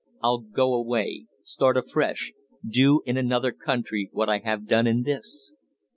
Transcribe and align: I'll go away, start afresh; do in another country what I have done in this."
I'll 0.23 0.39
go 0.39 0.73
away, 0.73 1.27
start 1.43 1.77
afresh; 1.77 2.33
do 2.67 3.03
in 3.05 3.17
another 3.17 3.51
country 3.51 4.09
what 4.11 4.29
I 4.31 4.39
have 4.39 4.65
done 4.65 4.87
in 4.87 5.03
this." 5.03 5.53